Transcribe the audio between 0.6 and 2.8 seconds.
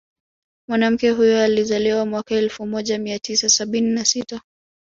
Mwanamke huyo alizaliwa mwaka elfu